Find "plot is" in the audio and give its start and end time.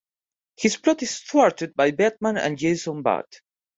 0.77-1.19